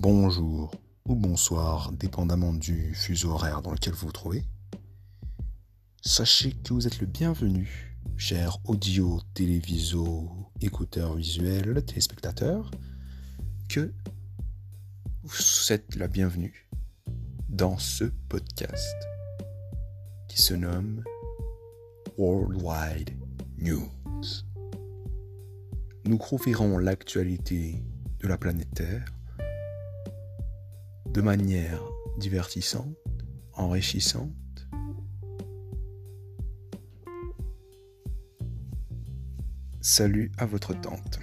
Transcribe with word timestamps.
bonjour 0.00 0.70
ou 1.06 1.14
bonsoir, 1.14 1.92
dépendamment 1.92 2.54
du 2.54 2.94
fuseau 2.94 3.32
horaire 3.32 3.60
dans 3.60 3.70
lequel 3.70 3.92
vous 3.92 4.06
vous 4.06 4.12
trouvez. 4.12 4.44
Sachez 6.00 6.52
que 6.52 6.72
vous 6.72 6.86
êtes 6.86 7.00
le 7.00 7.06
bienvenu, 7.06 7.98
chers 8.16 8.56
audio, 8.64 9.20
téléviso, 9.34 10.30
écouteurs 10.62 11.16
visuels, 11.16 11.84
téléspectateurs, 11.84 12.70
que 13.68 13.92
vous 15.22 15.72
êtes 15.72 15.94
la 15.96 16.08
bienvenue 16.08 16.66
dans 17.50 17.76
ce 17.76 18.04
podcast 18.30 18.96
qui 20.28 20.40
se 20.40 20.54
nomme 20.54 21.04
Worldwide 22.16 23.10
News. 23.58 23.90
Nous 26.06 26.16
couvrirons 26.16 26.78
l'actualité 26.78 27.84
de 28.20 28.28
la 28.28 28.38
planète 28.38 28.72
Terre 28.74 29.04
de 31.12 31.20
manière 31.20 31.82
divertissante, 32.18 32.96
enrichissante. 33.54 34.30
Salut 39.80 40.30
à 40.38 40.46
votre 40.46 40.72
tante. 40.80 41.18